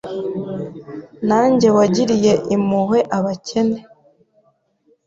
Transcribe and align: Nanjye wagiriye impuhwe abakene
Nanjye 1.27 1.67
wagiriye 1.77 2.33
impuhwe 2.55 2.99
abakene 3.17 3.79